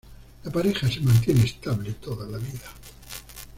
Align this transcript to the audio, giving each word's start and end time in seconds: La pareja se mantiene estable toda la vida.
La 0.43 0.49
pareja 0.51 0.89
se 0.89 0.99
mantiene 0.99 1.43
estable 1.43 1.91
toda 1.93 2.25
la 2.25 2.39
vida. 2.39 2.65